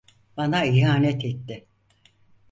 Bana 0.37 0.65
ihanet 0.65 1.25
etti. 1.25 1.65